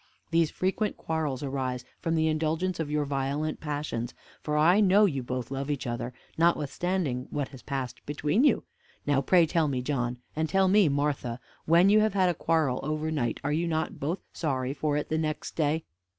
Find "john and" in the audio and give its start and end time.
9.83-10.49